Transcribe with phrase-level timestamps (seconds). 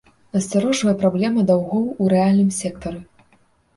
[0.35, 2.99] Насцярожвае праблема даўгоў у рэальным сектары.